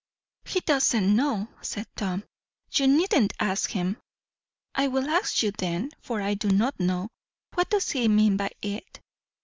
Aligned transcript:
"He 0.45 0.61
doesn't 0.61 1.15
know!" 1.15 1.47
said 1.61 1.85
Tom. 1.95 2.23
"You 2.73 2.87
needn't 2.87 3.33
ask 3.39 3.69
him." 3.69 3.97
"I 4.73 4.87
will 4.87 5.07
ask 5.07 5.43
you 5.43 5.51
then, 5.51 5.91
for 6.01 6.23
I 6.23 6.33
do 6.33 6.49
not 6.49 6.79
know. 6.79 7.09
What 7.53 7.69
does 7.69 7.91
he 7.91 8.07
mean 8.07 8.35
by 8.35 8.49
it?" 8.63 8.99